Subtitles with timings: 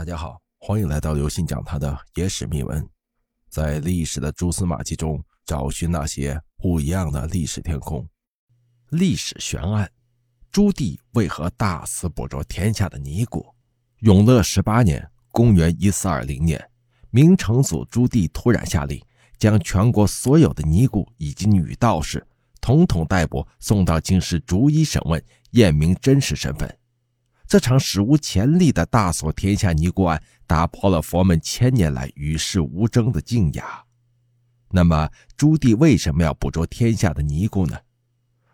[0.00, 2.88] 大家好，欢迎来到刘信讲他的野史秘闻，
[3.50, 8.08] 在历史的蛛丝马迹中找寻那些不一样的历史天空。
[8.88, 9.92] 历史悬案：
[10.50, 13.44] 朱棣为何大肆捕捉天下的尼姑？
[13.98, 16.70] 永乐十八年（公元1420年），
[17.12, 18.98] 明成祖朱棣突然下令，
[19.36, 22.26] 将全国所有的尼姑以及女道士
[22.62, 26.74] 统统逮捕，送到京师逐一审问，验明真实身份。
[27.50, 33.82] 这场史无前例的大锁天下尼姑案，打破了佛门千年来与世无争的静雅。
[34.68, 37.76] 那么，朱棣为什么要捕捉天下的尼姑呢？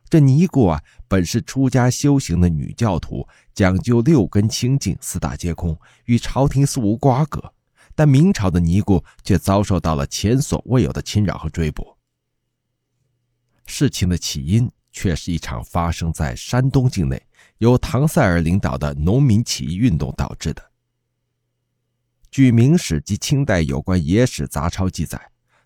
[0.08, 7.52] 这尼姑啊，本是出家修行的女教徒，讲究六根清净、四大皆空，与朝廷素无瓜葛。
[7.94, 11.98] 但明朝的尼姑却遭受到了前所未有的侵扰和追捕。
[13.66, 17.22] 事情的起因却是一场发生在山东境内。
[17.58, 20.62] 由唐塞尔领导的农民起义运动导致的。
[22.30, 25.20] 据《明史》及清代有关野史杂抄记载，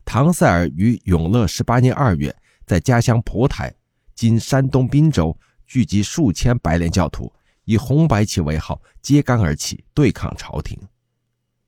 [0.04, 3.74] 唐塞尔于永乐十八年二月，在家乡蒲台
[4.14, 7.32] （今山东滨州）聚集数千白莲教徒，
[7.64, 10.78] 以红白旗为号，揭竿而起，对抗朝廷。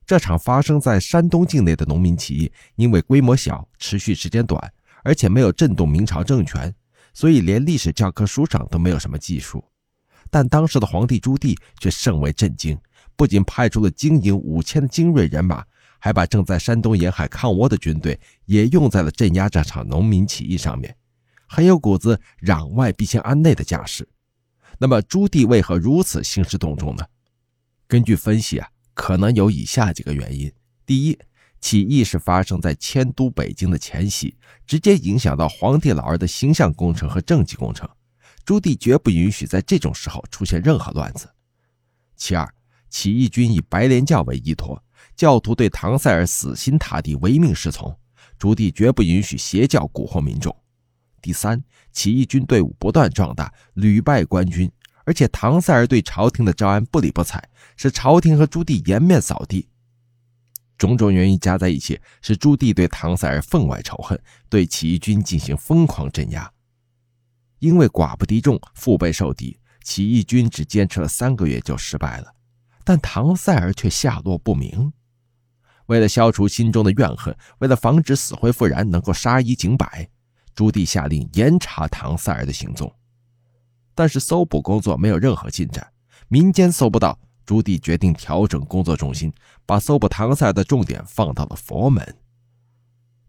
[0.07, 6.73] 这场发生在山东境内的农民起义，因为规模小、持续时间短，而且没有震动明朝政权，
[7.13, 9.65] 所以连历史教科书上都没有什么记述。
[10.33, 12.79] 但当时的皇帝朱棣却甚为震惊，
[13.17, 15.63] 不仅派出了精营五千精锐人马，
[15.99, 20.97] 还把正在山东沿海抗倭的军队也用在了镇压这场农民起义上面，
[21.47, 24.09] 很有股子攘外必先安内的架势。
[24.79, 27.05] 那么朱棣为何如此兴师动众呢？
[27.87, 30.51] 根据分析啊，可能有以下几个原因：
[30.87, 31.19] 第一，
[31.61, 34.35] 起义是发生在迁都北京的前夕，
[34.67, 37.87] 直接影响到皇帝老儿的形象工程和政绩工程。
[38.45, 41.31] 朱棣绝不允许在这种时候出现任何乱子。
[42.17, 42.49] 其二，
[42.89, 44.83] 起义军以白莲教为依托，
[45.17, 47.97] 教徒对唐塞尔死心塌地、唯命是从，
[48.39, 50.55] 朱棣绝不允许邪教蛊惑民众。
[51.21, 51.63] 第三，
[51.93, 54.71] 起义军队伍不断壮大，屡败官军，
[55.05, 57.43] 而且唐塞尔对朝廷的招安不理不睬，
[57.77, 59.69] 使朝廷和朱棣颜面扫地。
[60.77, 66.53] 种种原因加在一起，使朱棣对唐塞尔分外仇恨，对起义军进行疯狂镇压。
[67.63, 72.35] 因为寡不敌众，腹背受敌，起义军只坚持了三个月就失败了。
[72.83, 74.93] 但唐塞尔却下落不明。
[75.87, 80.09] 为了消除心中的怨恨，为了防止死灰复燃，能够杀一儆百，
[80.57, 82.93] 朱棣下令严查唐塞尔的行踪。
[83.95, 85.87] 但是搜捕工作没有任何进展，
[86.27, 89.33] 民间搜不到，朱棣决定调整工作重心，
[89.65, 92.05] 把搜捕唐塞尔的重点放到了佛门。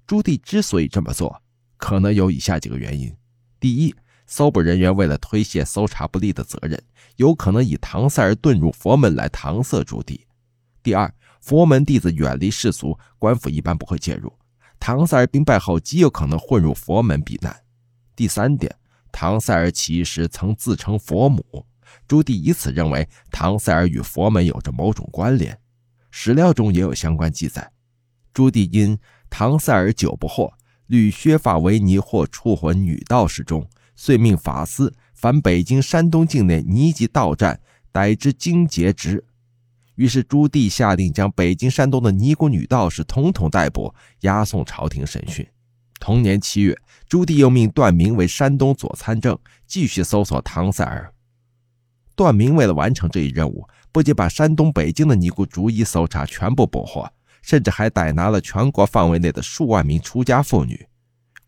[0.07, 1.39] 朱棣之所以这么做，
[1.77, 3.15] 可能有以下几个原因：
[3.59, 3.95] 第一，
[4.25, 6.81] 搜捕人员为了推卸搜查不力的责任，
[7.17, 10.19] 有可能以唐塞尔遁入佛门来搪塞朱棣。
[10.81, 14.31] 第二，佛门弟子远离世俗，官府一般不会介入。
[14.79, 17.55] 唐塞尔兵败后，极有可能混入佛门避难。
[18.15, 18.75] 第三点，
[19.11, 21.65] 唐塞尔起义时曾自称佛母，
[22.07, 25.57] 朱棣以此认为唐塞尔与佛门有着某种关联。
[26.11, 27.71] 史料中也有相关记载。
[28.33, 28.97] 朱棣因
[29.29, 30.53] 唐塞尔久不获，
[30.87, 33.67] 屡削发为尼或触魂女道士中。
[33.95, 37.59] 遂命法司凡北京、山东境内尼籍道战，
[37.91, 39.23] 逮之精竭之。
[39.95, 45.47] 于是朱棣下令将北京、山东的尼姑女道士统统逮捕，押送朝廷审讯。
[45.99, 46.77] 同年七月，
[47.07, 49.37] 朱棣又命段明为山东左参政，
[49.67, 51.13] 继续搜索唐塞尔。
[52.15, 57.09] 段明为了完成这一任务，不仅把山东、北京的尼姑逐一搜查，全部捕获，
[57.41, 60.87] 甚至还逮拿了全国范围内的数万名出家妇女。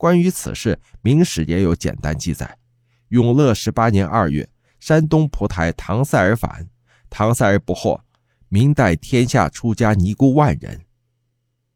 [0.05, 2.59] 关于此事，《明史》也有简单记载：
[3.07, 4.47] 永乐十八年二月，
[4.79, 6.69] 山东蒲台唐塞尔反，
[7.09, 7.99] 唐塞尔不获，
[8.47, 10.79] 明代天下出家尼姑万人。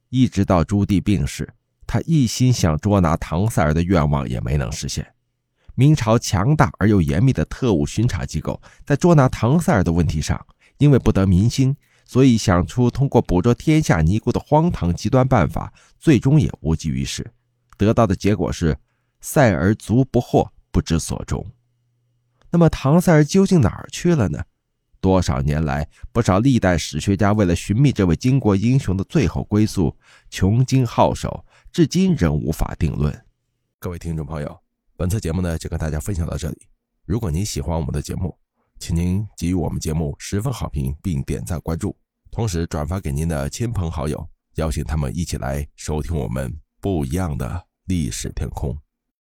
[0.09, 1.51] 一直到朱棣病逝，
[1.87, 5.11] 他一心想捉拿唐塞尔的愿望也没能实现。
[5.73, 10.39] 明朝强大而又严密的特务巡查机构，在捉拿唐塞尔的问题上，
[10.77, 11.75] 因为不得民心，
[12.05, 17.25] 所以想出通过捕捉天下尼姑的荒唐极端办法，最终也无济于事。
[17.79, 18.77] 得到的结果是，
[19.21, 21.45] 塞尔卒不获，不知所终。
[22.51, 24.43] 那么唐塞尔究竟哪儿去了呢？
[24.99, 29.95] 多少年来，不少历代史学家为了寻觅这位巾帼英雄的最后归宿，
[30.29, 33.17] 穷经皓首，至今仍无法定论。
[33.79, 34.59] 各位听众朋友，
[34.97, 36.67] 本次节目呢就跟大家分享到这里。
[37.05, 38.37] 如果您喜欢我们的节目，
[38.77, 41.95] 请您给予我们节目十分好评，并点赞关注，
[42.29, 47.68] 同时转发给您的亲朋好友，邀请他们一起来收听我们不一样的。
[47.89, 48.77] 历史天空。